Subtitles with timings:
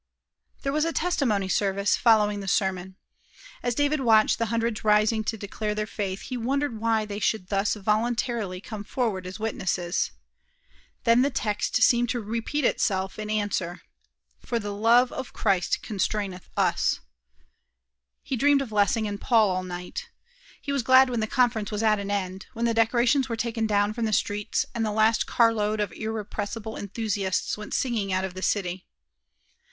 [0.63, 2.95] '"There was a testimony service following the sermon.
[3.61, 7.49] As David watched the hundreds rising to declare their faith, he wondered why they should
[7.49, 10.09] thus voluntarily come forward as witnesses.
[11.03, 13.83] Then the text seemed to repeat itself in answer,
[14.39, 16.99] "For the love of Christ constraineth us!"
[18.23, 20.09] He dreamed of Lessing and Paul all night.
[20.59, 23.67] He was glad when the conference was at an end; when the decorations were taken
[23.67, 28.25] down from the streets, and the last car load of irrepressible enthusiasts went singing out
[28.25, 28.87] of the city.